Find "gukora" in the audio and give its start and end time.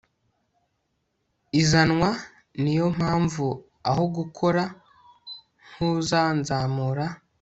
4.15-4.63